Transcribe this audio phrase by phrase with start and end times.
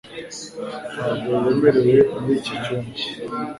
[0.93, 2.95] Ntabwo wemerewe muri iki cyumba